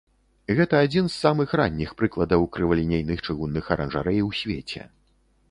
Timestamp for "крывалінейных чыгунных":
2.57-3.71